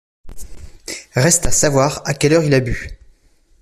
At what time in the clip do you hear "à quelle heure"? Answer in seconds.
2.05-2.41